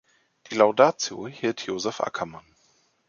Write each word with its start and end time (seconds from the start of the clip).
Die 0.49 0.55
Laudatio 0.55 1.27
hielt 1.27 1.61
Josef 1.67 1.99
Ackermann. 2.01 2.43